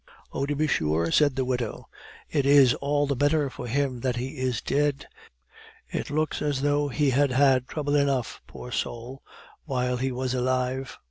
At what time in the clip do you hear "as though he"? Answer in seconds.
6.41-7.11